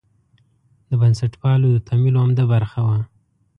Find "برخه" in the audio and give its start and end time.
2.53-2.79